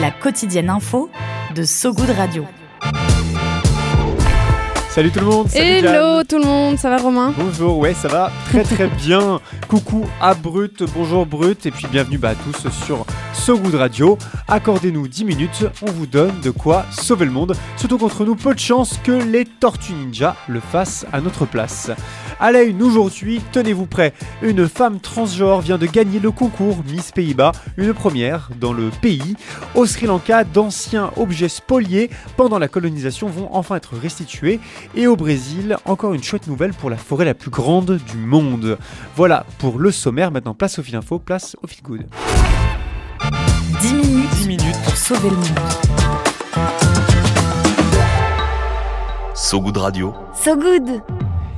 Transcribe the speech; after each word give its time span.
La 0.00 0.10
quotidienne 0.10 0.70
info 0.70 1.10
de 1.54 1.64
So 1.64 1.92
Good 1.92 2.10
Radio. 2.10 2.44
Salut 4.90 5.10
tout 5.10 5.20
le 5.20 5.26
monde 5.26 5.48
salut 5.48 5.64
Hello 5.64 5.80
Diane. 5.90 6.24
tout 6.28 6.38
le 6.38 6.44
monde, 6.44 6.78
ça 6.78 6.90
va 6.90 6.98
Romain? 6.98 7.32
Bonjour, 7.36 7.78
ouais 7.78 7.94
ça 7.94 8.08
va 8.08 8.30
très 8.50 8.62
très 8.62 8.86
bien. 8.86 9.40
Coucou 9.68 10.04
à 10.20 10.34
Brut, 10.34 10.82
bonjour 10.94 11.26
Brut 11.26 11.66
et 11.66 11.70
puis 11.70 11.86
bienvenue 11.90 12.18
bah, 12.18 12.30
à 12.30 12.34
tous 12.34 12.68
sur 12.84 13.06
So 13.38 13.58
Good 13.58 13.76
Radio. 13.76 14.18
Accordez-nous 14.46 15.08
10 15.08 15.24
minutes, 15.24 15.66
on 15.82 15.90
vous 15.90 16.06
donne 16.06 16.40
de 16.40 16.50
quoi 16.50 16.84
sauver 16.90 17.24
le 17.24 17.30
monde. 17.30 17.54
Surtout 17.76 17.96
contre 17.96 18.24
nous, 18.24 18.34
peu 18.34 18.52
de 18.52 18.58
chance 18.58 18.98
que 19.02 19.12
les 19.12 19.44
Tortues 19.44 19.94
Ninja 19.94 20.36
le 20.48 20.60
fassent 20.60 21.06
à 21.12 21.20
notre 21.20 21.46
place. 21.46 21.90
À 22.40 22.52
la 22.52 22.62
une 22.62 22.82
aujourd'hui, 22.82 23.40
tenez-vous 23.52 23.86
prêts, 23.86 24.12
une 24.42 24.68
femme 24.68 25.00
transgenre 25.00 25.60
vient 25.60 25.78
de 25.78 25.86
gagner 25.86 26.20
le 26.20 26.30
concours 26.30 26.78
Miss 26.90 27.10
Pays-Bas, 27.10 27.52
une 27.76 27.94
première 27.94 28.50
dans 28.60 28.72
le 28.72 28.90
pays. 28.90 29.36
Au 29.74 29.86
Sri 29.86 30.06
Lanka, 30.06 30.44
d'anciens 30.44 31.10
objets 31.16 31.48
spoliés 31.48 32.10
pendant 32.36 32.58
la 32.58 32.68
colonisation 32.68 33.28
vont 33.28 33.48
enfin 33.52 33.76
être 33.76 33.96
restitués. 33.96 34.60
Et 34.94 35.06
au 35.06 35.16
Brésil, 35.16 35.76
encore 35.84 36.14
une 36.14 36.22
chouette 36.22 36.48
nouvelle 36.48 36.74
pour 36.74 36.90
la 36.90 36.96
forêt 36.96 37.24
la 37.24 37.34
plus 37.34 37.50
grande 37.50 37.98
du 38.10 38.18
monde. 38.18 38.78
Voilà 39.16 39.46
pour 39.58 39.78
le 39.78 39.90
sommaire, 39.90 40.30
maintenant 40.30 40.54
place 40.54 40.78
au 40.78 40.82
fil 40.82 40.96
info, 40.96 41.18
place 41.18 41.56
au 41.62 41.66
fil 41.66 41.82
good. 41.82 42.06
10 43.80 43.94
minutes, 43.94 44.30
10 44.36 44.48
minutes 44.48 44.82
pour 44.84 44.96
sauver 44.96 45.30
le 45.30 45.36
monde. 45.36 45.58
So 49.34 49.60
Good 49.60 49.76
Radio. 49.76 50.14
So 50.34 50.56
Good 50.56 51.02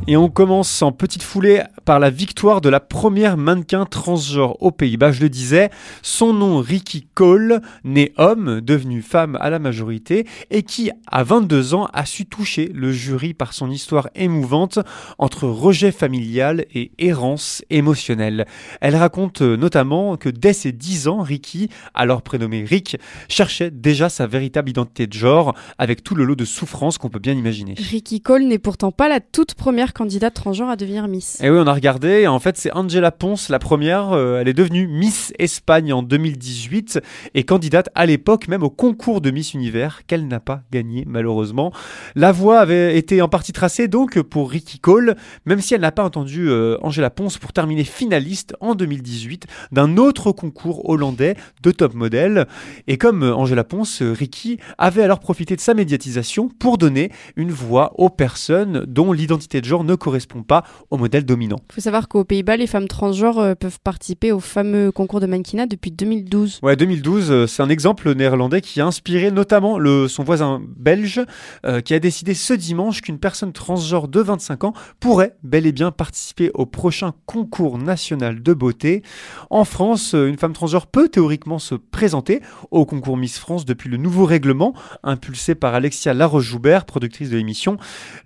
Et 0.06 0.17
on 0.17 0.31
commence 0.31 0.81
en 0.81 0.93
petite 0.93 1.23
foulée 1.23 1.62
par 1.84 2.01
la 2.01 2.09
victoire 2.09 2.61
de 2.61 2.69
la 2.69 2.81
première 2.81 3.37
mannequin 3.37 3.84
transgenre 3.84 4.57
aux 4.61 4.70
Pays-Bas. 4.70 5.12
Je 5.12 5.20
le 5.20 5.29
disais, 5.29 5.70
son 6.03 6.33
nom 6.33 6.59
Ricky 6.59 7.07
Cole, 7.15 7.61
né 7.84 8.12
homme, 8.17 8.61
devenu 8.62 9.03
femme 9.03 9.37
à 9.41 9.51
la 9.51 9.59
majorité, 9.59 10.27
et 10.51 10.62
qui, 10.62 10.91
à 11.07 11.23
22 11.23 11.75
ans, 11.75 11.89
a 11.92 12.07
su 12.07 12.25
toucher 12.27 12.73
le 12.75 12.92
jury 12.92 13.34
par 13.34 13.53
son 13.53 13.70
histoire 13.70 14.09
émouvante 14.15 14.79
entre 15.19 15.47
rejet 15.47 15.92
familial 15.92 16.64
et 16.75 16.92
errance 16.98 17.62
émotionnelle. 17.69 18.47
Elle 18.81 18.97
raconte 18.97 19.42
euh, 19.42 19.57
notamment 19.57 20.17
que 20.17 20.31
dès 20.31 20.55
ses 20.55 20.73
10 20.73 21.09
ans, 21.09 21.20
Ricky, 21.20 21.69
alors 21.95 22.23
prénommé 22.23 22.64
Rick, 22.64 22.97
cherchait 23.29 23.70
déjà 23.70 24.09
sa 24.09 24.27
véritable 24.27 24.70
identité 24.70 25.07
de 25.07 25.12
genre, 25.12 25.55
avec 25.79 26.03
tout 26.03 26.14
le 26.14 26.25
lot 26.25 26.37
de 26.37 26.47
souffrances 26.47 26.98
qu'on 26.98 27.11
peut 27.11 27.19
bien 27.19 27.35
imaginer. 27.35 27.75
Ricky 27.77 28.23
Cole 28.23 28.45
n'est 28.45 28.59
pourtant 28.59 28.92
pas 28.92 29.09
la 29.09 29.20
toute 29.20 29.55
première 29.55 29.89
candidate 29.92 30.34
transgenre 30.34 30.70
à 30.70 30.77
devenir 30.77 31.08
Miss. 31.08 31.41
Et 31.42 31.50
oui, 31.50 31.58
on 31.60 31.66
a 31.66 31.72
regardé. 31.72 32.27
En 32.27 32.38
fait, 32.38 32.56
c'est 32.56 32.72
Angela 32.72 33.10
Ponce, 33.10 33.48
la 33.48 33.58
première. 33.58 34.12
Euh, 34.12 34.41
elle 34.41 34.48
est 34.48 34.55
devenue 34.55 34.86
Miss 34.86 35.33
Espagne 35.38 35.92
en 35.92 36.02
2018 36.02 37.00
et 37.34 37.44
candidate 37.44 37.88
à 37.94 38.06
l'époque 38.06 38.48
même 38.48 38.62
au 38.62 38.70
concours 38.70 39.20
de 39.20 39.30
Miss 39.30 39.55
Univers 39.55 40.06
qu'elle 40.06 40.27
n'a 40.28 40.41
pas 40.41 40.62
gagné 40.72 41.05
malheureusement. 41.06 41.72
La 42.14 42.33
voie 42.33 42.61
avait 42.61 42.96
été 42.96 43.22
en 43.22 43.28
partie 43.28 43.52
tracée 43.52 43.88
donc 43.88 44.20
pour 44.22 44.50
Ricky 44.50 44.78
Cole, 44.78 45.16
même 45.46 45.61
si 45.61 45.74
elle 45.74 45.80
n'a 45.80 45.92
pas 45.92 46.05
entendu 46.05 46.48
euh, 46.48 46.77
Angela 46.83 47.11
Ponce 47.11 47.39
pour 47.39 47.52
terminer 47.52 47.84
finaliste 47.84 48.55
en 48.61 48.74
2018 48.74 49.46
d'un 49.73 49.96
autre 49.96 50.33
concours 50.33 50.89
hollandais 50.89 51.36
de 51.62 51.70
top 51.70 51.95
modèle. 51.95 52.46
Et 52.86 52.98
comme 52.98 53.23
euh, 53.23 53.34
Angela 53.34 53.64
Ponce, 53.64 54.02
Ricky 54.02 54.58
avait 54.79 55.02
alors 55.02 55.20
profité 55.20 55.56
de 55.56 55.61
sa 55.61 55.74
médiatisation 55.74 56.48
pour 56.48 56.79
donner 56.79 57.11
une 57.36 57.50
voix 57.50 57.92
aux 57.98 58.11
personnes 58.11 58.84
dont 58.86 59.12
l'identité 59.12 59.61
de 59.61 59.67
genre 59.67 59.80
ne 59.85 59.95
correspond 59.95 60.42
pas 60.42 60.64
au 60.91 60.96
modèle 60.96 61.24
dominant. 61.24 61.61
Il 61.70 61.74
faut 61.74 61.80
savoir 61.80 62.08
qu'aux 62.08 62.24
Pays-Bas, 62.24 62.57
les 62.57 62.67
femmes 62.67 62.89
transgenres 62.89 63.39
euh, 63.39 63.55
peuvent 63.55 63.79
participer 63.83 64.33
au 64.33 64.41
fameux 64.41 64.92
concours 64.92 65.20
de 65.20 65.27
mannequinat 65.27 65.67
depuis 65.67 65.91
2012. 65.91 66.61
Ouais, 66.63 66.77
2012, 66.77 67.30
euh, 67.30 67.46
c'est 67.46 67.63
un 67.63 67.68
exemple 67.68 68.13
néerlandais 68.14 68.61
qui 68.61 68.80
a 68.80 68.86
inspiré 68.86 69.30
notamment 69.30 69.79
le, 69.79 70.08
son 70.08 70.24
voisin 70.24 70.61
belge, 70.77 71.20
euh, 71.64 71.80
qui 71.80 71.95
a 71.95 71.98
décidé 71.98 72.35
ce 72.35 72.55
dimanche 72.55 73.01
qu'une 73.01 73.18
personne 73.18 73.52
transgenre 73.52 74.08
de 74.08 74.20
25 74.20 74.64
ans 74.64 74.73
pourrait 74.98 75.36
bel 75.42 75.67
et 75.67 75.73
bien 75.73 75.91
participer 75.91 76.51
au 76.55 76.67
prochain 76.67 77.12
concours 77.27 77.79
national 77.79 78.42
de 78.42 78.55
beauté. 78.55 79.02
En 79.51 79.64
France, 79.64 80.14
une 80.14 80.36
femme 80.36 80.52
transgenre 80.52 80.86
peut 80.86 81.08
théoriquement 81.08 81.58
se 81.58 81.74
présenter 81.74 82.41
au 82.70 82.85
concours 82.85 83.17
Miss 83.17 83.39
France 83.39 83.64
depuis 83.64 83.89
le 83.89 83.97
nouveau 83.97 84.24
règlement 84.24 84.74
impulsé 85.02 85.55
par 85.55 85.74
Alexia 85.74 86.14
Laroche-Joubert, 86.14 86.85
productrice 86.85 87.30
de 87.30 87.36
l'émission. 87.36 87.77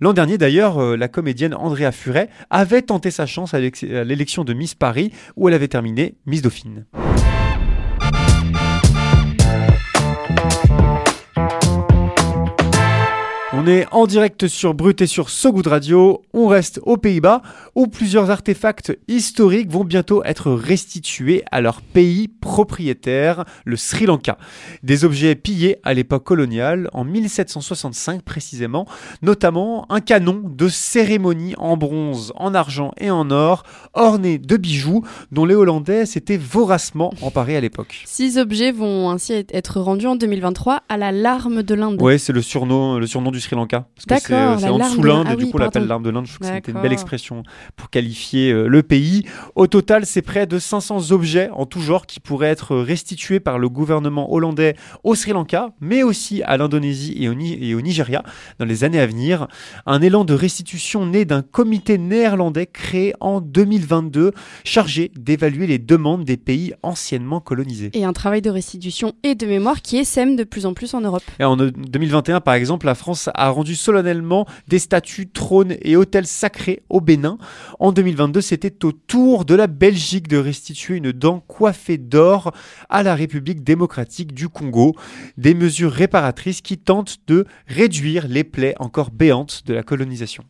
L'an 0.01 0.13
dernier 0.13 0.37
d'ailleurs, 0.37 0.97
la 0.97 1.07
comédienne 1.07 1.44
Andrea 1.53 1.91
Furet 1.91 2.29
avait 2.49 2.81
tenté 2.81 3.11
sa 3.11 3.25
chance 3.25 3.53
à 3.53 3.59
l'élection 3.59 4.43
de 4.43 4.53
Miss 4.53 4.75
Paris 4.75 5.11
où 5.35 5.47
elle 5.47 5.55
avait 5.55 5.67
terminé 5.67 6.15
Miss 6.25 6.41
Dauphine. 6.41 6.85
On 13.65 13.67
est 13.67 13.87
en 13.91 14.05
direct 14.05 14.47
sur 14.47 14.75
Brut 14.75 15.01
et 15.01 15.07
sur 15.07 15.31
So 15.31 15.51
Good 15.51 15.65
Radio. 15.65 16.21
On 16.35 16.45
reste 16.45 16.79
aux 16.83 16.97
Pays-Bas 16.97 17.41
où 17.73 17.87
plusieurs 17.87 18.29
artefacts 18.29 18.95
historiques 19.07 19.71
vont 19.71 19.83
bientôt 19.83 20.23
être 20.23 20.51
restitués 20.51 21.41
à 21.51 21.61
leur 21.61 21.81
pays 21.81 22.27
propriétaire, 22.27 23.43
le 23.63 23.75
Sri 23.75 24.05
Lanka. 24.05 24.37
Des 24.83 25.03
objets 25.03 25.33
pillés 25.33 25.77
à 25.81 25.95
l'époque 25.95 26.25
coloniale, 26.25 26.91
en 26.93 27.05
1765 27.05 28.21
précisément, 28.21 28.85
notamment 29.23 29.91
un 29.91 29.99
canon 29.99 30.43
de 30.45 30.69
cérémonie 30.69 31.55
en 31.57 31.75
bronze, 31.75 32.33
en 32.35 32.53
argent 32.53 32.91
et 32.99 33.09
en 33.09 33.31
or, 33.31 33.63
orné 33.95 34.37
de 34.37 34.57
bijoux 34.57 35.01
dont 35.31 35.45
les 35.45 35.55
Hollandais 35.55 36.05
s'étaient 36.05 36.37
voracement 36.37 37.11
emparés 37.23 37.57
à 37.57 37.61
l'époque. 37.61 38.03
Six 38.05 38.37
objets 38.37 38.71
vont 38.71 39.09
ainsi 39.09 39.33
être 39.33 39.79
rendus 39.79 40.05
en 40.05 40.15
2023 40.15 40.83
à 40.87 40.97
la 40.97 41.11
larme 41.11 41.63
de 41.63 41.73
l'Inde. 41.73 41.99
Ouais, 41.99 42.19
c'est 42.19 42.31
le 42.31 42.43
surnom, 42.43 42.99
le 42.99 43.07
surnom 43.07 43.31
du 43.31 43.39
Sri 43.39 43.54
Lanka. 43.55 43.87
Parce 44.07 44.21
que 44.23 44.27
c'est, 44.27 44.33
euh, 44.33 44.69
en 44.71 44.77
dessous 44.79 45.01
de- 45.01 45.07
l'Inde 45.07 45.25
ah 45.29 45.33
et 45.33 45.35
du 45.35 45.45
oui, 45.45 45.51
coup 45.51 45.57
on 45.57 45.61
l'appelle 45.61 45.87
l'arme 45.87 46.03
de 46.03 46.09
l'Inde. 46.09 46.25
Je 46.25 46.33
trouve 46.35 46.47
que 46.47 46.53
c'était 46.53 46.71
une 46.71 46.81
belle 46.81 46.93
expression 46.93 47.43
pour 47.75 47.89
qualifier 47.89 48.51
euh, 48.51 48.67
le 48.67 48.83
pays. 48.83 49.25
Au 49.55 49.67
total, 49.67 50.05
c'est 50.05 50.21
près 50.21 50.45
de 50.47 50.59
500 50.59 51.11
objets 51.11 51.49
en 51.51 51.65
tout 51.65 51.81
genre 51.81 52.05
qui 52.05 52.19
pourraient 52.19 52.49
être 52.49 52.75
restitués 52.77 53.39
par 53.39 53.59
le 53.59 53.69
gouvernement 53.69 54.31
hollandais 54.33 54.75
au 55.03 55.15
Sri 55.15 55.31
Lanka, 55.31 55.69
mais 55.81 56.03
aussi 56.03 56.43
à 56.43 56.57
l'Indonésie 56.57 57.15
et, 57.23 57.73
au 57.75 57.81
Nigeria 57.81 58.23
dans 58.59 58.65
les 58.65 58.83
années 58.83 58.99
à 58.99 59.07
venir. 59.07 59.47
Un 59.85 60.01
élan 60.01 60.25
de 60.25 60.33
restitution 60.33 61.05
né 61.05 61.25
d'un 61.25 61.41
comité 61.41 61.97
néerlandais 61.97 62.65
créé 62.67 63.13
en 63.19 63.41
2022 63.41 64.31
chargé 64.63 65.11
d'évaluer 65.15 65.67
les 65.67 65.79
demandes 65.79 66.23
des 66.23 66.37
pays 66.37 66.73
anciennement 66.83 67.39
colonisés. 67.39 67.91
Et 67.93 68.05
un 68.05 68.13
travail 68.13 68.41
de 68.41 68.49
restitution 68.49 69.13
et 69.23 69.35
de 69.35 69.45
mémoire 69.45 69.81
qui 69.81 69.97
essaime 69.97 70.35
de 70.35 70.43
plus 70.43 70.65
en 70.65 70.73
plus 70.73 70.93
en 70.93 71.01
Europe. 71.01 71.23
Et 71.39 71.43
en 71.43 71.59
euh, 71.59 71.71
2021, 71.71 72.41
par 72.41 72.53
exemple, 72.55 72.85
la 72.85 72.95
France 72.95 73.29
a 73.33 73.44
rendu 73.49 73.75
solennellement 73.75 74.45
des 74.67 74.79
statues, 74.79 75.29
trônes 75.29 75.75
et 75.81 75.95
hôtels 75.95 76.27
sacrés 76.27 76.83
au 76.89 77.01
Bénin. 77.01 77.37
En 77.79 77.91
2022, 77.91 78.41
c'était 78.41 78.85
au 78.85 78.91
tour 78.91 79.45
de 79.45 79.55
la 79.55 79.67
Belgique 79.67 80.27
de 80.27 80.37
restituer 80.37 80.97
une 80.97 81.11
dent 81.11 81.39
coiffée 81.39 81.97
d'or 81.97 82.53
à 82.89 83.03
la 83.03 83.15
République 83.15 83.63
démocratique 83.63 84.33
du 84.33 84.49
Congo. 84.49 84.95
Des 85.37 85.53
mesures 85.53 85.91
réparatrices 85.91 86.61
qui 86.61 86.77
tentent 86.77 87.17
de 87.27 87.45
réduire 87.67 88.27
les 88.27 88.43
plaies 88.43 88.75
encore 88.79 89.11
béantes 89.11 89.63
de 89.65 89.73
la 89.73 89.83
colonisation. 89.83 90.43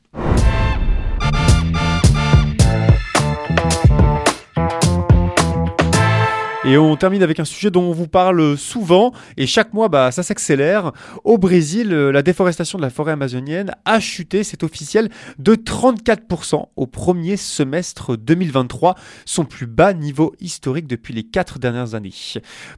Et 6.68 6.80
on 6.80 6.96
termine 6.96 7.22
avec 7.22 7.40
un 7.40 7.46
sujet 7.46 7.70
dont 7.70 7.84
on 7.84 7.92
vous 7.92 8.08
parle 8.08 8.58
souvent 8.58 9.14
et 9.38 9.46
chaque 9.46 9.72
mois 9.76 9.88
bah, 9.88 10.10
ça 10.10 10.24
s'accélère. 10.24 10.94
Au 11.24 11.38
Brésil, 11.38 11.94
euh, 11.94 12.12
la 12.12 12.24
déforestation 12.24 12.80
de 12.80 12.82
la 12.82 12.90
forêt 12.90 13.12
amazonienne 13.12 13.76
a 13.86 14.00
chuté, 14.00 14.44
c'est 14.44 14.64
officiel, 14.64 15.10
de 15.38 15.54
34% 15.54 16.66
au 16.76 16.88
premier 16.88 17.38
semestre 17.38 18.18
2023, 18.18 18.96
son 19.26 19.46
plus 19.46 19.68
bas 19.68 19.94
niveau 19.94 20.34
historique 20.40 20.88
depuis 20.88 21.14
les 21.14 21.22
quatre 21.22 21.60
dernières 21.60 21.94
années. 21.94 22.16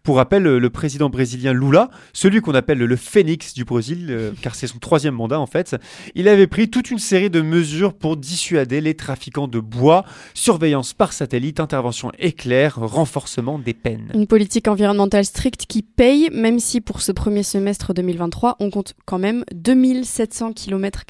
Pour 0.03 0.17
rappel, 0.17 0.45
euh, 0.47 0.59
le 0.59 0.69
président 0.69 1.09
brésilien 1.09 1.53
Lula, 1.53 1.89
celui 2.11 2.41
qu'on 2.41 2.55
appelle 2.55 2.79
le 2.79 2.95
phénix 2.97 3.53
du 3.53 3.63
Brésil, 3.63 4.07
euh, 4.09 4.31
car 4.41 4.55
c'est 4.55 4.67
son 4.67 4.79
troisième 4.79 5.15
mandat 5.15 5.39
en 5.39 5.47
fait, 5.47 5.77
il 6.13 6.27
avait 6.27 6.47
pris 6.47 6.69
toute 6.69 6.91
une 6.91 6.99
série 6.99 7.29
de 7.29 7.39
mesures 7.39 7.93
pour 7.93 8.17
dissuader 8.17 8.81
les 8.81 8.95
trafiquants 8.95 9.47
de 9.47 9.61
bois, 9.61 10.03
surveillance 10.33 10.93
par 10.93 11.13
satellite, 11.13 11.61
intervention 11.61 12.11
éclair, 12.19 12.75
renforcement 12.77 13.57
des 13.59 13.76
peines. 13.81 14.11
Une 14.13 14.27
politique 14.27 14.67
environnementale 14.67 15.25
stricte 15.25 15.65
qui 15.67 15.81
paye, 15.81 16.29
même 16.33 16.59
si 16.59 16.81
pour 16.81 17.01
ce 17.01 17.11
premier 17.11 17.43
semestre 17.43 17.93
2023, 17.93 18.57
on 18.59 18.69
compte 18.69 18.93
quand 19.05 19.19
même 19.19 19.43
2700 19.53 20.53
km 20.53 21.03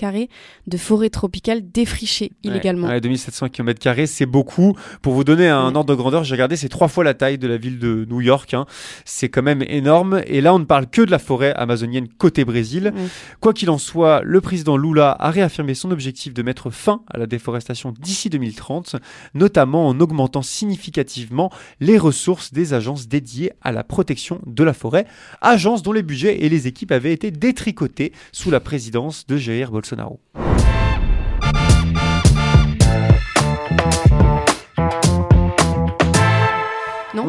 de 0.68 0.78
forêt 0.78 1.10
tropicale 1.10 1.72
défrichée 1.72 2.32
illégalement. 2.44 2.88
Ouais, 2.88 2.94
ouais, 2.94 3.02
2700 3.02 3.50
km, 3.50 4.06
c'est 4.06 4.26
beaucoup. 4.26 4.76
Pour 5.02 5.14
vous 5.14 5.24
donner 5.24 5.48
un 5.48 5.74
ordre 5.76 5.86
de 5.86 5.96
grandeur, 5.96 6.24
j'ai 6.24 6.36
regardé, 6.36 6.56
c'est 6.56 6.70
trois 6.70 6.88
fois 6.88 7.04
la 7.04 7.14
taille 7.14 7.38
de 7.38 7.48
la 7.48 7.58
ville 7.58 7.80
de 7.80 8.06
New 8.10 8.22
York. 8.22 8.54
hein. 8.54 8.66
C'est 9.06 9.30
quand 9.30 9.44
même 9.44 9.64
énorme. 9.68 10.22
Et 10.28 10.42
là, 10.42 10.54
on 10.54 10.60
ne 10.60 10.66
parle 10.66 10.88
que 10.88 11.02
de 11.02 11.12
la 11.12 11.20
forêt 11.20 11.54
amazonienne 11.54 12.08
côté 12.08 12.46
Brésil. 12.46 12.94
Ouais. 12.96 13.02
Quoi 13.40 13.54
qu'il 13.54 13.70
en 13.70 13.78
soit, 13.78 14.22
le 14.24 14.42
président 14.42 14.78
Lula 14.78 15.16
a 15.20 15.32
réaffirmé 15.32 15.74
son 15.74 15.92
objectif 15.92 16.34
de 16.34 16.44
mettre 16.44 16.70
fin 16.70 17.02
à 17.10 17.18
la 17.18 17.26
déforestation 17.26 17.94
d'ici 17.98 18.30
2030, 18.30 18.98
notamment 19.34 19.88
en 19.88 20.00
augmentant 20.00 20.42
significativement 20.42 21.52
les 21.80 21.98
ressources 21.98 22.54
des 22.58 22.74
agences 22.74 23.08
dédiées 23.08 23.52
à 23.62 23.72
la 23.72 23.84
protection 23.84 24.42
de 24.46 24.64
la 24.64 24.74
forêt, 24.74 25.06
agences 25.42 25.84
dont 25.84 25.94
les 25.94 26.04
budgets 26.04 26.44
et 26.44 26.50
les 26.50 26.68
équipes 26.68 26.92
avaient 26.92 27.14
été 27.14 27.32
détricotés 27.32 28.12
sous 28.32 28.52
la 28.52 28.60
présidence 28.60 29.26
de 29.28 29.38
Jair 29.38 29.72
Bolsonaro. 29.72 30.20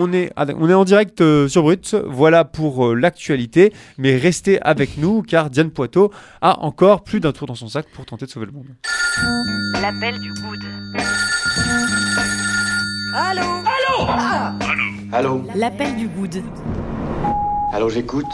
On 0.00 0.12
est, 0.12 0.30
ah, 0.36 0.46
on 0.56 0.68
est 0.70 0.74
en 0.74 0.84
direct 0.84 1.20
euh, 1.20 1.48
sur 1.48 1.62
Brut, 1.62 1.96
voilà 2.06 2.44
pour 2.44 2.86
euh, 2.86 2.94
l'actualité, 2.94 3.72
mais 3.96 4.16
restez 4.16 4.60
avec 4.62 4.96
nous 4.96 5.22
car 5.22 5.50
Diane 5.50 5.70
Poitot 5.70 6.12
a 6.40 6.60
encore 6.60 7.02
plus 7.02 7.18
d'un 7.18 7.32
tour 7.32 7.48
dans 7.48 7.56
son 7.56 7.68
sac 7.68 7.86
pour 7.92 8.06
tenter 8.06 8.26
de 8.26 8.30
sauver 8.30 8.46
le 8.46 8.52
monde. 8.52 8.68
L'appel 9.82 10.20
du 10.20 10.32
good. 10.34 10.64
Allô? 13.14 13.48
L'appel 15.10 15.96
du 15.96 16.06
good. 16.06 16.42
Allô, 17.72 17.88
j'écoute 17.88 18.26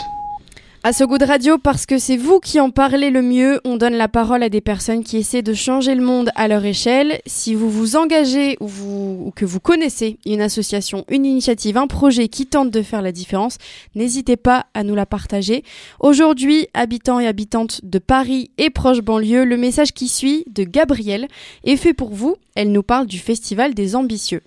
À 0.83 0.93
ce 0.93 1.05
goût 1.05 1.19
de 1.19 1.25
radio, 1.25 1.57
parce 1.57 1.87
que 1.87 1.99
c'est 1.99 2.17
vous 2.17 2.41
qui 2.41 2.59
en 2.59 2.71
parlez 2.71 3.11
le 3.11 3.23
mieux, 3.23 3.61
on 3.65 3.77
donne 3.77 3.95
la 3.95 4.09
parole 4.09 4.43
à 4.43 4.49
des 4.49 4.61
personnes 4.61 5.05
qui 5.05 5.17
essaient 5.17 5.43
de 5.43 5.55
changer 5.55 5.95
le 5.95 6.03
monde 6.03 6.31
à 6.35 6.49
leur 6.49 6.65
échelle. 6.65 7.21
Si 7.27 7.55
vous 7.55 7.71
vous 7.71 7.95
engagez 7.95 8.57
ou, 8.59 8.67
vous, 8.67 9.23
ou 9.27 9.31
que 9.31 9.45
vous 9.45 9.61
connaissez 9.61 10.19
une 10.27 10.41
association, 10.41 11.05
une 11.09 11.25
initiative, 11.25 11.77
un 11.77 11.87
projet 11.87 12.27
qui 12.27 12.47
tente 12.47 12.73
de 12.73 12.83
faire 12.83 13.03
la 13.03 13.13
différence, 13.13 13.59
n'hésitez 13.95 14.37
pas 14.37 14.67
à 14.75 14.83
nous 14.83 14.97
la 14.97 15.07
partager. 15.07 15.63
Aujourd'hui, 16.01 16.67
habitants 16.75 17.21
et 17.21 17.29
habitantes 17.29 17.85
de 17.85 18.01
Paris 18.01 18.51
et 18.59 18.71
proche 18.71 19.01
banlieue, 19.01 19.45
le 19.45 19.57
message 19.57 19.93
qui 19.93 20.09
suit 20.09 20.45
de 20.53 20.65
Gabrielle 20.65 21.29
est 21.63 21.77
fait 21.77 21.95
pour 21.95 22.13
vous. 22.13 22.35
Elle 22.57 22.73
nous 22.73 22.83
parle 22.83 23.07
du 23.07 23.21
Festival 23.21 23.75
des 23.75 23.95
Ambitieux. 23.95 24.43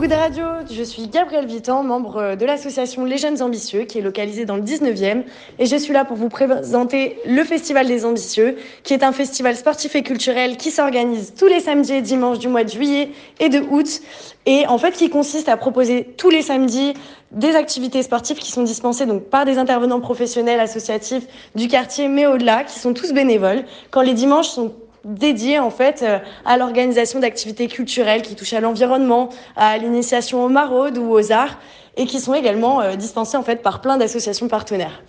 Good 0.00 0.12
Radio, 0.12 0.46
je 0.70 0.82
suis 0.82 1.08
Gabrielle 1.08 1.44
Vitan, 1.44 1.82
membre 1.82 2.34
de 2.34 2.46
l'association 2.46 3.04
Les 3.04 3.18
Jeunes 3.18 3.42
Ambitieux 3.42 3.82
qui 3.82 3.98
est 3.98 4.00
localisée 4.00 4.46
dans 4.46 4.56
le 4.56 4.62
19e 4.62 5.24
et 5.58 5.66
je 5.66 5.76
suis 5.76 5.92
là 5.92 6.06
pour 6.06 6.16
vous 6.16 6.30
présenter 6.30 7.18
le 7.26 7.44
Festival 7.44 7.86
des 7.86 8.06
Ambitieux 8.06 8.56
qui 8.82 8.94
est 8.94 9.04
un 9.04 9.12
festival 9.12 9.54
sportif 9.56 9.94
et 9.96 10.02
culturel 10.02 10.56
qui 10.56 10.70
s'organise 10.70 11.34
tous 11.38 11.48
les 11.48 11.60
samedis 11.60 11.92
et 11.92 12.00
dimanches 12.00 12.38
du 12.38 12.48
mois 12.48 12.64
de 12.64 12.70
juillet 12.70 13.10
et 13.40 13.50
de 13.50 13.58
août. 13.58 14.00
Et 14.46 14.66
en 14.68 14.78
fait 14.78 14.92
qui 14.92 15.10
consiste 15.10 15.50
à 15.50 15.58
proposer 15.58 16.14
tous 16.16 16.30
les 16.30 16.40
samedis 16.40 16.94
des 17.30 17.54
activités 17.54 18.02
sportives 18.02 18.38
qui 18.38 18.50
sont 18.50 18.62
dispensées 18.62 19.04
donc 19.04 19.24
par 19.24 19.44
des 19.44 19.58
intervenants 19.58 20.00
professionnels 20.00 20.60
associatifs 20.60 21.26
du 21.54 21.68
quartier 21.68 22.08
mais 22.08 22.24
au-delà 22.26 22.64
qui 22.64 22.78
sont 22.78 22.94
tous 22.94 23.12
bénévoles 23.12 23.64
quand 23.90 24.00
les 24.00 24.14
dimanches 24.14 24.48
sont 24.48 24.72
dédié 25.04 25.58
en 25.58 25.70
fait 25.70 26.02
euh, 26.02 26.18
à 26.44 26.56
l'organisation 26.56 27.20
d'activités 27.20 27.68
culturelles 27.68 28.22
qui 28.22 28.34
touchent 28.34 28.52
à 28.52 28.60
l'environnement, 28.60 29.30
à 29.56 29.78
l'initiation 29.78 30.44
aux 30.44 30.48
maraudes 30.48 30.98
ou 30.98 31.10
aux 31.10 31.32
arts 31.32 31.58
et 31.96 32.06
qui 32.06 32.20
sont 32.20 32.34
également 32.34 32.80
euh, 32.80 32.96
dispensées 32.96 33.36
en 33.36 33.42
fait 33.42 33.62
par 33.62 33.80
plein 33.80 33.96
d'associations 33.96 34.48
partenaires. 34.48 35.02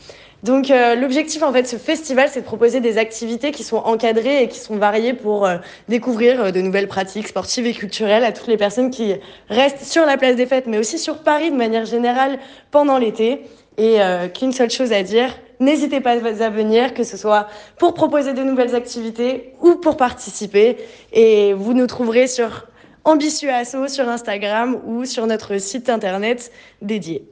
Donc 0.44 0.72
euh, 0.72 0.96
l'objectif 0.96 1.44
en 1.44 1.54
fait 1.54 1.64
de 1.64 1.68
ce 1.68 1.76
festival 1.76 2.30
c'est 2.32 2.42
de 2.42 2.46
proposer 2.46 2.80
des 2.80 2.98
activités 2.98 3.52
qui 3.52 3.64
sont 3.64 3.78
encadrées 3.78 4.44
et 4.44 4.48
qui 4.48 4.60
sont 4.60 4.78
variées 4.78 5.14
pour 5.14 5.48
découvrir 5.88 6.52
de 6.52 6.62
nouvelles 6.62 6.88
pratiques 6.88 7.28
sportives 7.28 7.68
et 7.68 7.74
culturelles 7.74 8.24
à 8.24 8.32
toutes 8.32 8.48
les 8.48 8.58
personnes 8.58 8.90
qui 8.90 9.14
restent 9.50 9.84
sur 9.84 10.06
la 10.06 10.18
place 10.18 10.36
des 10.36 10.48
fêtes 10.48 10.66
mais 10.66 10.80
aussi 10.80 10.98
sur 10.98 11.20
Paris 11.20 11.52
de 11.52 11.56
manière 11.56 11.86
générale 11.86 12.40
pendant 12.72 12.98
l'été 12.98 13.44
et 13.78 14.02
euh, 14.02 14.28
qu'une 14.28 14.52
seule 14.52 14.70
chose 14.70 14.92
à 14.92 15.04
dire, 15.04 15.36
n'hésitez 15.60 16.02
pas 16.02 16.12
à 16.12 16.50
venir, 16.50 16.94
que 16.94 17.04
ce 17.04 17.18
soit 17.18 17.48
pour 17.78 17.94
proposer 17.94 18.34
de 18.34 18.44
nouvelles 18.44 18.76
activités 18.76 19.54
ou 19.62 19.76
pour 19.76 19.98
participer. 19.98 20.78
Et 21.14 21.54
vous 21.54 21.74
nous 21.74 21.88
trouverez 21.88 22.28
sur 22.28 22.68
Ambitieux 23.04 23.50
Asso 23.50 23.88
sur 23.88 24.08
Instagram 24.08 24.80
ou 24.86 25.06
sur 25.06 25.26
notre 25.26 25.58
site 25.58 25.90
internet 25.90 26.52
dédié. 26.82 27.28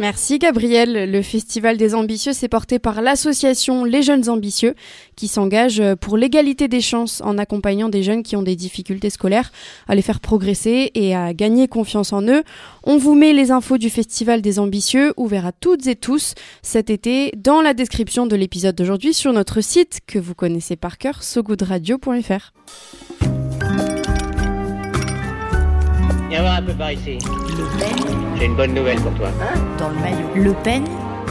Merci 0.00 0.38
Gabriel. 0.38 1.10
Le 1.10 1.20
Festival 1.20 1.76
des 1.76 1.94
Ambitieux 1.94 2.32
s'est 2.32 2.48
porté 2.48 2.78
par 2.78 3.02
l'association 3.02 3.84
Les 3.84 4.02
Jeunes 4.02 4.30
Ambitieux 4.30 4.74
qui 5.14 5.28
s'engage 5.28 5.82
pour 6.00 6.16
l'égalité 6.16 6.68
des 6.68 6.80
chances 6.80 7.20
en 7.22 7.36
accompagnant 7.36 7.90
des 7.90 8.02
jeunes 8.02 8.22
qui 8.22 8.34
ont 8.34 8.42
des 8.42 8.56
difficultés 8.56 9.10
scolaires 9.10 9.52
à 9.88 9.94
les 9.94 10.00
faire 10.00 10.20
progresser 10.20 10.90
et 10.94 11.14
à 11.14 11.34
gagner 11.34 11.68
confiance 11.68 12.14
en 12.14 12.22
eux. 12.22 12.44
On 12.82 12.96
vous 12.96 13.14
met 13.14 13.34
les 13.34 13.50
infos 13.50 13.76
du 13.76 13.90
Festival 13.90 14.40
des 14.40 14.58
Ambitieux 14.58 15.12
ouvert 15.18 15.44
à 15.44 15.52
toutes 15.52 15.86
et 15.86 15.96
tous 15.96 16.32
cet 16.62 16.88
été 16.88 17.30
dans 17.36 17.60
la 17.60 17.74
description 17.74 18.26
de 18.26 18.36
l'épisode 18.36 18.76
d'aujourd'hui 18.76 19.12
sur 19.12 19.34
notre 19.34 19.60
site 19.60 20.00
que 20.06 20.18
vous 20.18 20.34
connaissez 20.34 20.76
par 20.76 20.96
cœur, 20.96 21.22
sogoodradio.fr. 21.22 22.52
Viens 26.30 26.40
voir 26.40 26.54
un 26.54 26.62
peu 26.62 26.72
par 26.72 26.90
ici. 26.90 27.18
Le 27.18 28.19
J'ai 28.40 28.46
une 28.46 28.56
bonne 28.56 28.72
nouvelle 28.72 28.98
pour 29.00 29.12
toi. 29.12 29.28
dans 29.78 29.90
le 29.90 29.96
maillot. 29.96 30.30
Le 30.34 30.54
Pen 30.64 30.82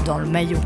dans 0.06 0.20
le 0.20 0.28
maillot. 0.28 0.60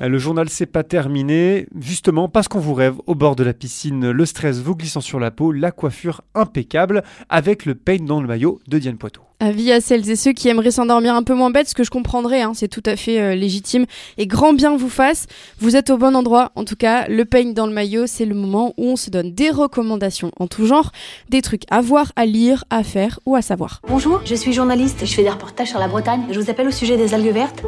Le 0.00 0.16
journal 0.18 0.48
c'est 0.48 0.66
pas 0.66 0.84
terminé, 0.84 1.66
justement 1.80 2.28
parce 2.28 2.46
qu'on 2.46 2.60
vous 2.60 2.74
rêve 2.74 2.94
au 3.06 3.16
bord 3.16 3.34
de 3.34 3.42
la 3.42 3.52
piscine, 3.52 4.10
le 4.10 4.26
stress 4.26 4.58
vous 4.58 4.76
glissant 4.76 5.00
sur 5.00 5.18
la 5.18 5.32
peau, 5.32 5.50
la 5.50 5.72
coiffure 5.72 6.22
impeccable, 6.36 7.02
avec 7.28 7.64
le 7.64 7.74
pain 7.74 7.96
dans 8.00 8.20
le 8.20 8.28
maillot 8.28 8.60
de 8.68 8.78
Diane 8.78 8.96
Poitou. 8.96 9.22
Avis 9.40 9.72
à 9.72 9.80
celles 9.80 10.08
et 10.08 10.14
ceux 10.14 10.32
qui 10.32 10.48
aimeraient 10.48 10.70
s'endormir 10.70 11.14
un 11.14 11.24
peu 11.24 11.34
moins 11.34 11.50
bête, 11.50 11.68
ce 11.68 11.74
que 11.74 11.82
je 11.82 11.90
comprendrais, 11.90 12.42
hein, 12.42 12.52
c'est 12.54 12.68
tout 12.68 12.82
à 12.86 12.94
fait 12.94 13.20
euh, 13.20 13.34
légitime 13.34 13.86
et 14.18 14.28
grand 14.28 14.52
bien 14.52 14.76
vous 14.76 14.88
fasse. 14.88 15.26
Vous 15.58 15.74
êtes 15.74 15.90
au 15.90 15.98
bon 15.98 16.14
endroit, 16.14 16.52
en 16.54 16.64
tout 16.64 16.76
cas, 16.76 17.08
le 17.08 17.24
peigne 17.24 17.52
dans 17.52 17.66
le 17.66 17.72
maillot, 17.72 18.06
c'est 18.06 18.24
le 18.24 18.36
moment 18.36 18.74
où 18.76 18.90
on 18.90 18.96
se 18.96 19.10
donne 19.10 19.32
des 19.32 19.50
recommandations 19.50 20.30
en 20.38 20.46
tout 20.46 20.66
genre, 20.66 20.92
des 21.28 21.42
trucs 21.42 21.64
à 21.70 21.80
voir, 21.80 22.12
à 22.14 22.24
lire, 22.24 22.64
à 22.70 22.84
faire 22.84 23.18
ou 23.26 23.34
à 23.34 23.42
savoir. 23.42 23.80
Bonjour, 23.88 24.20
je 24.24 24.36
suis 24.36 24.52
journaliste, 24.52 25.04
je 25.04 25.12
fais 25.12 25.22
des 25.24 25.30
reportages 25.30 25.70
sur 25.70 25.80
la 25.80 25.88
Bretagne. 25.88 26.22
Je 26.30 26.38
vous 26.38 26.50
appelle 26.50 26.68
au 26.68 26.72
sujet 26.72 26.96
des 26.96 27.14
algues 27.14 27.32
vertes. 27.32 27.64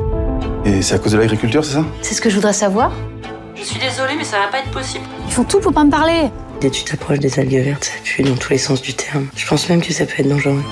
Et 0.65 0.83
c'est 0.83 0.95
à 0.95 0.99
cause 0.99 1.13
de 1.13 1.19
l'agriculture, 1.19 1.65
c'est 1.65 1.75
ça? 1.75 1.85
C'est 2.03 2.15
ce 2.15 2.21
que 2.21 2.29
je 2.29 2.35
voudrais 2.35 2.53
savoir. 2.53 2.93
Je 3.55 3.63
suis 3.63 3.79
désolée, 3.79 4.15
mais 4.17 4.25
ça 4.25 4.39
va 4.39 4.49
pas 4.49 4.59
être 4.59 4.71
possible. 4.71 5.05
Ils 5.27 5.33
font 5.33 5.45
tout 5.45 5.61
pour 5.61 5.73
pas 5.73 5.85
me 5.85 5.91
parler. 5.91 6.31
Dès 6.61 6.69
que 6.69 6.75
tu 6.75 6.85
t'approches 6.85 7.21
des 7.21 7.39
algues 7.39 7.63
vertes, 7.63 7.85
ça 7.85 7.93
pue 8.05 8.23
dans 8.23 8.37
tous 8.37 8.53
les 8.53 8.59
sens 8.59 8.83
du 8.83 8.93
terme. 8.93 9.27
Je 9.35 9.47
pense 9.47 9.67
même 9.71 9.81
que 9.81 9.95
ça 9.95 10.05
peut 10.05 10.13
être 10.19 10.29
dangereux. 10.29 10.63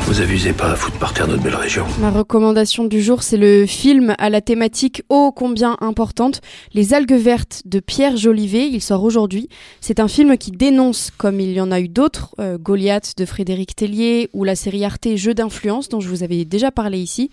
Vous 0.00 0.20
abusez 0.20 0.52
pas 0.52 0.72
à 0.72 0.74
foutre 0.74 0.98
par 0.98 1.14
terre 1.14 1.28
notre 1.28 1.44
belle 1.44 1.54
région. 1.54 1.86
Ma 2.00 2.10
recommandation 2.10 2.86
du 2.86 3.00
jour, 3.00 3.22
c'est 3.22 3.36
le 3.36 3.64
film 3.64 4.16
à 4.18 4.30
la 4.30 4.40
thématique 4.40 5.04
ô 5.08 5.30
combien 5.30 5.76
importante, 5.80 6.40
Les 6.74 6.92
algues 6.92 7.12
vertes 7.12 7.62
de 7.66 7.78
Pierre 7.78 8.16
Jolivet. 8.16 8.68
Il 8.68 8.80
sort 8.80 9.04
aujourd'hui. 9.04 9.48
C'est 9.80 10.00
un 10.00 10.08
film 10.08 10.36
qui 10.38 10.50
dénonce, 10.50 11.12
comme 11.16 11.38
il 11.38 11.52
y 11.52 11.60
en 11.60 11.70
a 11.70 11.78
eu 11.78 11.86
d'autres, 11.88 12.34
euh, 12.40 12.58
Goliath 12.58 13.12
de 13.16 13.24
Frédéric 13.24 13.76
Tellier 13.76 14.30
ou 14.32 14.42
la 14.42 14.56
série 14.56 14.84
Arte 14.84 15.14
Jeux 15.14 15.34
d'influence 15.34 15.88
dont 15.88 16.00
je 16.00 16.08
vous 16.08 16.24
avais 16.24 16.44
déjà 16.44 16.72
parlé 16.72 16.98
ici. 16.98 17.30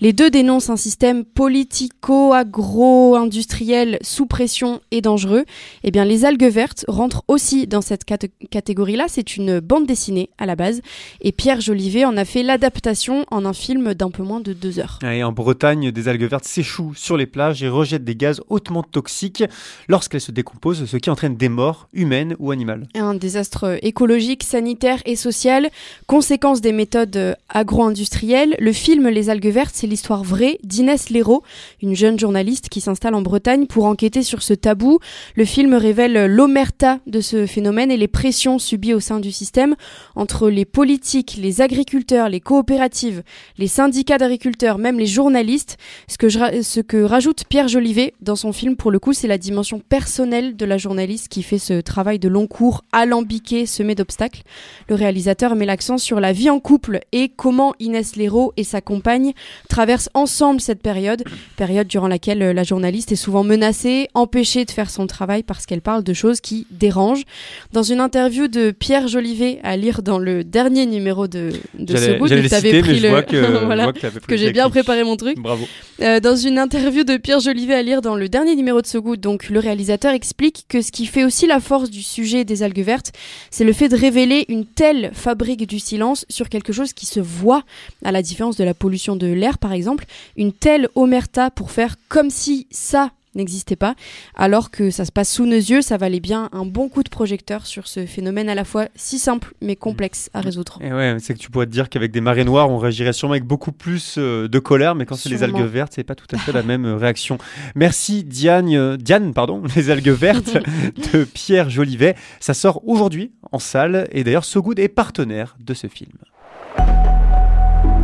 Les 0.00 0.12
deux 0.12 0.30
dénoncent 0.30 0.70
un 0.70 0.76
système 0.76 1.24
politico-agro-industriel 1.24 3.98
sous 4.02 4.26
pression 4.26 4.80
et 4.92 5.00
dangereux. 5.00 5.44
Eh 5.82 5.90
bien, 5.90 6.04
Les 6.04 6.24
algues 6.24 6.44
vertes 6.44 6.84
rentrent 6.88 7.24
aussi 7.26 7.47
dans 7.66 7.80
cette 7.80 8.04
cat- 8.04 8.18
catégorie-là. 8.50 9.06
C'est 9.08 9.36
une 9.36 9.60
bande 9.60 9.86
dessinée 9.86 10.30
à 10.38 10.46
la 10.46 10.56
base. 10.56 10.80
Et 11.20 11.32
Pierre 11.32 11.60
Jolivet 11.60 12.04
en 12.04 12.16
a 12.16 12.24
fait 12.24 12.42
l'adaptation 12.42 13.24
en 13.30 13.44
un 13.44 13.52
film 13.52 13.94
d'un 13.94 14.10
peu 14.10 14.22
moins 14.22 14.40
de 14.40 14.52
deux 14.52 14.78
heures. 14.78 14.98
Et 15.02 15.22
en 15.24 15.32
Bretagne, 15.32 15.90
des 15.90 16.08
algues 16.08 16.24
vertes 16.28 16.44
s'échouent 16.44 16.94
sur 16.94 17.16
les 17.16 17.26
plages 17.26 17.62
et 17.62 17.68
rejettent 17.68 18.04
des 18.04 18.16
gaz 18.16 18.40
hautement 18.48 18.82
toxiques 18.82 19.44
lorsqu'elles 19.88 20.20
se 20.20 20.32
décomposent, 20.32 20.84
ce 20.86 20.96
qui 20.96 21.10
entraîne 21.10 21.36
des 21.36 21.48
morts 21.48 21.88
humaines 21.92 22.36
ou 22.38 22.50
animales. 22.50 22.86
Un 22.94 23.14
désastre 23.14 23.78
écologique, 23.82 24.42
sanitaire 24.42 25.00
et 25.06 25.16
social, 25.16 25.68
conséquence 26.06 26.60
des 26.60 26.72
méthodes 26.72 27.36
agro-industrielles. 27.72 28.56
Le 28.58 28.72
film 28.72 29.08
Les 29.08 29.30
algues 29.30 29.46
vertes, 29.52 29.74
c'est 29.74 29.86
l'histoire 29.86 30.24
vraie 30.24 30.58
d'Inès 30.64 31.10
Léraud, 31.10 31.42
une 31.82 31.94
jeune 31.94 32.18
journaliste 32.18 32.68
qui 32.68 32.80
s'installe 32.80 33.14
en 33.14 33.22
Bretagne 33.22 33.66
pour 33.66 33.84
enquêter 33.84 34.22
sur 34.22 34.42
ce 34.42 34.54
tabou. 34.54 34.98
Le 35.36 35.44
film 35.44 35.74
révèle 35.74 36.26
l'omerta 36.26 36.98
de 37.06 37.20
ce 37.20 37.37
phénomène 37.46 37.90
et 37.90 37.96
les 37.96 38.08
pressions 38.08 38.58
subies 38.58 38.94
au 38.94 39.00
sein 39.00 39.20
du 39.20 39.32
système 39.32 39.76
entre 40.14 40.48
les 40.48 40.64
politiques, 40.64 41.36
les 41.40 41.60
agriculteurs 41.60 41.88
les 42.28 42.40
coopératives, 42.40 43.22
les 43.56 43.66
syndicats 43.66 44.18
d'agriculteurs, 44.18 44.78
même 44.78 44.98
les 44.98 45.06
journalistes. 45.06 45.76
Ce 46.08 46.80
que, 46.80 47.02
rajoute 47.02 47.44
Pierre 47.48 47.68
Jolivet 47.68 48.14
dans 48.20 48.36
son 48.36 48.52
film, 48.52 48.76
pour 48.76 48.90
le 48.90 48.98
coup, 48.98 49.12
c'est 49.12 49.28
la 49.28 49.38
dimension 49.38 49.80
personnelle 49.80 50.56
de 50.56 50.64
la 50.64 50.78
journaliste 50.78 51.28
qui 51.28 51.42
fait 51.42 51.58
ce 51.58 51.80
travail 51.80 52.18
de 52.18 52.28
long 52.28 52.46
cours 52.46 52.84
alambiqué, 52.92 53.66
semé 53.66 53.94
d'obstacles. 53.94 54.42
Le 54.88 54.94
réalisateur 54.94 55.54
met 55.54 55.66
l'accent 55.66 55.98
sur 55.98 56.20
la 56.20 56.32
vie 56.32 56.50
en 56.50 56.60
couple 56.60 57.00
et 57.12 57.28
comment 57.28 57.74
Inès 57.78 58.16
Léraud 58.16 58.52
et 58.56 58.64
sa 58.64 58.80
compagne 58.80 59.32
traversent 59.68 60.10
ensemble 60.14 60.60
cette 60.60 60.82
période, 60.82 61.24
période 61.56 61.86
durant 61.86 62.08
laquelle 62.08 62.38
la 62.38 62.62
journaliste 62.64 63.12
est 63.12 63.16
souvent 63.16 63.44
menacée, 63.44 64.08
empêchée 64.14 64.64
de 64.64 64.70
faire 64.70 64.90
son 64.90 65.06
travail 65.06 65.42
parce 65.42 65.66
qu'elle 65.66 65.82
parle 65.82 66.02
de 66.02 66.12
choses 66.12 66.40
qui 66.40 66.66
dérangent. 66.70 67.24
Dans 67.72 67.82
une 67.82 68.00
interview 68.00 68.48
de 68.48 68.70
Pierre 68.70 69.08
Jolivet 69.08 69.60
à 69.62 69.76
lire 69.76 70.02
dans 70.02 70.18
le 70.18 70.44
dernier 70.44 70.86
numéro 70.86 71.28
de, 71.28 71.50
de 71.78 71.96
ce 71.96 72.18
bout, 72.18 72.28
tu 72.28 72.34
avais 72.34 72.80
pris 72.80 73.00
le... 73.00 73.22
Que, 73.22 73.64
voilà, 73.64 73.92
que 74.26 74.36
j'ai 74.36 74.52
bien 74.52 74.70
préparé 74.70 75.04
mon 75.04 75.16
truc. 75.16 75.38
Bravo. 75.38 75.66
Euh, 76.00 76.20
dans 76.20 76.36
une 76.36 76.58
interview 76.58 77.04
de 77.04 77.16
Pierre 77.16 77.40
Jolivet 77.40 77.74
à 77.74 77.82
lire 77.82 78.02
dans 78.02 78.14
le 78.14 78.28
dernier 78.28 78.54
numéro 78.54 78.80
de 78.80 78.86
So 78.86 79.02
Good, 79.02 79.20
donc 79.20 79.48
le 79.48 79.58
réalisateur 79.58 80.12
explique 80.12 80.66
que 80.68 80.80
ce 80.80 80.92
qui 80.92 81.06
fait 81.06 81.24
aussi 81.24 81.46
la 81.46 81.60
force 81.60 81.90
du 81.90 82.02
sujet 82.02 82.44
des 82.44 82.62
algues 82.62 82.84
vertes, 82.84 83.12
c'est 83.50 83.64
le 83.64 83.72
fait 83.72 83.88
de 83.88 83.96
révéler 83.96 84.44
une 84.48 84.64
telle 84.64 85.10
fabrique 85.12 85.66
du 85.66 85.78
silence 85.78 86.24
sur 86.28 86.48
quelque 86.48 86.72
chose 86.72 86.92
qui 86.92 87.06
se 87.06 87.20
voit, 87.20 87.64
à 88.04 88.12
la 88.12 88.22
différence 88.22 88.56
de 88.56 88.64
la 88.64 88.74
pollution 88.74 89.16
de 89.16 89.26
l'air 89.26 89.58
par 89.58 89.72
exemple, 89.72 90.04
une 90.36 90.52
telle 90.52 90.88
omerta 90.94 91.50
pour 91.50 91.70
faire 91.70 91.96
comme 92.08 92.30
si 92.30 92.66
ça 92.70 93.10
n'existait 93.38 93.76
pas, 93.76 93.94
alors 94.34 94.70
que 94.70 94.90
ça 94.90 95.04
se 95.04 95.12
passe 95.12 95.32
sous 95.32 95.46
nos 95.46 95.52
yeux, 95.52 95.80
ça 95.80 95.96
valait 95.96 96.20
bien 96.20 96.48
un 96.52 96.66
bon 96.66 96.88
coup 96.88 97.02
de 97.02 97.08
projecteur 97.08 97.66
sur 97.66 97.88
ce 97.88 98.04
phénomène 98.06 98.48
à 98.48 98.54
la 98.54 98.64
fois 98.64 98.88
si 98.94 99.18
simple 99.18 99.54
mais 99.62 99.76
complexe 99.76 100.30
à 100.34 100.40
résoudre. 100.40 100.78
Et 100.82 100.92
ouais, 100.92 101.16
c'est 101.20 101.34
que 101.34 101.38
tu 101.38 101.50
pourrais 101.50 101.66
te 101.66 101.70
dire 101.70 101.88
qu'avec 101.88 102.10
des 102.10 102.20
marées 102.20 102.44
noires, 102.44 102.70
on 102.70 102.78
réagirait 102.78 103.12
sûrement 103.12 103.32
avec 103.32 103.44
beaucoup 103.44 103.72
plus 103.72 104.16
euh, 104.18 104.48
de 104.48 104.58
colère, 104.58 104.94
mais 104.94 105.06
quand 105.06 105.16
c'est 105.16 105.28
les 105.28 105.42
algues 105.42 105.60
vertes, 105.60 105.92
c'est 105.94 106.04
pas 106.04 106.14
tout 106.14 106.26
à 106.32 106.38
fait 106.38 106.52
la 106.52 106.62
même 106.62 106.84
euh, 106.84 106.96
réaction. 106.96 107.38
Merci 107.74 108.24
Diane, 108.24 108.68
euh, 108.74 108.96
Diane, 108.96 109.32
pardon, 109.32 109.62
les 109.76 109.90
algues 109.90 110.08
vertes 110.10 110.58
de 111.12 111.24
Pierre 111.24 111.70
Jolivet. 111.70 112.14
Ça 112.40 112.54
sort 112.54 112.82
aujourd'hui 112.86 113.32
en 113.52 113.58
salle 113.58 114.08
et 114.12 114.24
d'ailleurs 114.24 114.44
So 114.44 114.62
Good 114.62 114.78
est 114.78 114.88
partenaire 114.88 115.56
de 115.60 115.74
ce 115.74 115.86
film. 115.86 116.12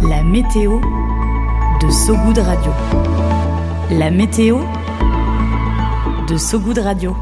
La 0.09 0.23
météo 0.23 0.81
de 1.81 1.91
So 1.91 2.17
Good 2.17 2.39
Radio. 2.39 2.73
La 3.91 4.11
météo 4.11 4.59
de 6.29 6.39
So 6.39 6.59
Good 6.59 6.79
Radio. 6.79 7.17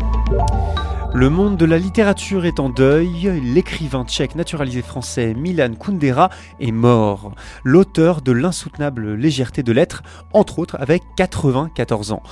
Le 1.15 1.29
monde 1.29 1.57
de 1.57 1.65
la 1.65 1.79
littérature 1.79 2.45
est 2.45 2.61
en 2.61 2.69
deuil. 2.69 3.41
L'écrivain 3.43 4.05
tchèque 4.05 4.35
naturalisé 4.35 4.83
français 4.83 5.35
Milan 5.35 5.75
Kundera 5.75 6.31
est 6.61 6.73
mort. 6.73 7.33
L'auteur 7.65 8.23
de 8.23 8.33
l'insoutenable 8.33 9.15
légèreté 9.15 9.63
de 9.63 9.73
l'être, 9.73 10.03
entre 10.33 10.59
autres 10.59 10.77
avec 10.81 11.03
94 11.17 12.13
ans. 12.13 12.23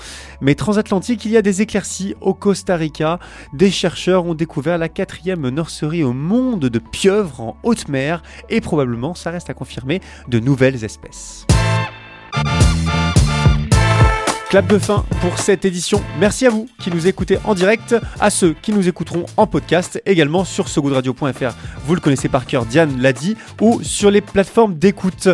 Mais 0.40 0.54
transatlantique, 0.54 1.24
il 1.24 1.32
y 1.32 1.36
a 1.36 1.42
des 1.42 1.62
éclaircies 1.62 2.14
au 2.20 2.34
Costa 2.34 2.76
Rica. 2.76 3.18
Des 3.52 3.70
chercheurs 3.70 4.26
ont 4.26 4.34
découvert 4.34 4.78
la 4.78 4.88
quatrième 4.88 5.48
nurserie 5.48 6.04
au 6.04 6.12
monde 6.12 6.60
de 6.60 6.78
pieuvres 6.78 7.40
en 7.40 7.56
haute 7.62 7.88
mer 7.88 8.22
et 8.48 8.60
probablement, 8.60 9.14
ça 9.14 9.30
reste 9.30 9.50
à 9.50 9.54
confirmer, 9.54 10.00
de 10.28 10.38
nouvelles 10.38 10.84
espèces. 10.84 11.46
Clap 14.50 14.66
de 14.66 14.78
fin 14.80 15.04
pour 15.20 15.38
cette 15.38 15.64
édition. 15.64 16.02
Merci 16.18 16.44
à 16.44 16.50
vous 16.50 16.68
qui 16.80 16.90
nous 16.90 17.06
écoutez 17.06 17.38
en 17.44 17.54
direct, 17.54 17.94
à 18.18 18.30
ceux 18.30 18.52
qui 18.52 18.72
nous 18.72 18.88
écouteront 18.88 19.24
en 19.36 19.46
podcast, 19.46 20.02
également 20.06 20.44
sur 20.44 20.66
sogoodradio.fr. 20.66 21.54
Vous 21.86 21.94
le 21.94 22.00
connaissez 22.00 22.28
par 22.28 22.46
cœur, 22.46 22.66
Diane 22.66 23.00
l'a 23.00 23.12
dit, 23.12 23.36
ou 23.60 23.80
sur 23.84 24.10
les 24.10 24.20
plateformes 24.20 24.74
d'écoute. 24.74 25.28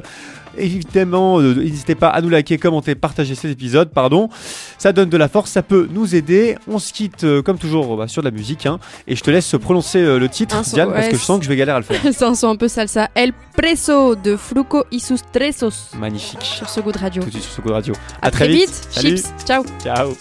Évidemment, 0.58 1.40
euh, 1.40 1.54
n'hésitez 1.54 1.94
pas 1.94 2.08
à 2.08 2.20
nous 2.20 2.28
liker, 2.28 2.58
commenter, 2.58 2.94
partager 2.94 3.34
cet 3.34 3.50
épisode, 3.50 3.90
pardon. 3.90 4.28
Ça 4.78 4.92
donne 4.92 5.08
de 5.08 5.16
la 5.16 5.28
force, 5.28 5.50
ça 5.50 5.62
peut 5.62 5.88
nous 5.92 6.14
aider. 6.14 6.56
On 6.68 6.78
se 6.78 6.92
quitte 6.92 7.24
euh, 7.24 7.42
comme 7.42 7.58
toujours 7.58 7.96
bah, 7.96 8.08
sur 8.08 8.22
de 8.22 8.28
la 8.28 8.34
musique. 8.34 8.66
Hein, 8.66 8.78
et 9.06 9.16
je 9.16 9.22
te 9.22 9.30
laisse 9.30 9.54
prononcer 9.60 9.98
euh, 9.98 10.18
le 10.18 10.28
titre, 10.28 10.60
Diane, 10.62 10.92
parce 10.92 11.08
que 11.08 11.16
je 11.16 11.22
sens 11.22 11.38
que 11.38 11.44
je 11.44 11.48
vais 11.48 11.56
galérer 11.56 11.76
à 11.76 11.80
le 11.80 11.84
faire. 11.84 12.00
C'est 12.12 12.24
un 12.24 12.34
son 12.34 12.48
un 12.48 12.56
peu 12.56 12.68
salsa. 12.68 13.08
El 13.14 13.32
Preso 13.56 14.14
de 14.14 14.36
Fruco 14.36 14.84
y 14.90 15.00
sus 15.00 15.20
Tresos. 15.32 15.90
Magnifique. 15.98 16.42
Sur 16.42 16.68
ce 16.68 16.80
goût 16.80 16.92
de 16.92 16.98
radio. 16.98 17.22
Tout 17.22 17.28
de 17.28 17.32
suite 17.32 17.44
sur 17.44 17.52
ce 17.52 17.60
goût 17.60 17.68
de 17.68 17.74
radio. 17.74 17.94
À, 18.22 18.30
très, 18.30 18.48
vite. 18.48 18.88
Chips. 18.92 19.32
Ciao. 19.46 19.64
Ciao. 19.82 20.14